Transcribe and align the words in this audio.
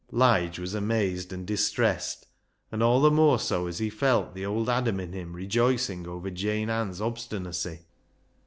"Lige 0.11 0.57
was 0.57 0.73
amazed 0.73 1.31
and 1.31 1.45
distressed, 1.45 2.25
and 2.71 2.81
all 2.81 2.99
the 3.01 3.11
more 3.11 3.37
so 3.37 3.67
as 3.67 3.77
he 3.77 3.87
felt 3.91 4.33
the 4.33 4.43
old 4.43 4.67
Adam 4.67 4.99
in 4.99 5.13
him 5.13 5.33
rejoic 5.35 5.87
ing 5.91 6.07
over 6.07 6.31
Jane 6.31 6.71
Ann's 6.71 6.99
obstinacy. 6.99 7.81